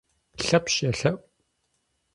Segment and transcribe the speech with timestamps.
[0.45, 1.17] Лъэпщ елъэӀу.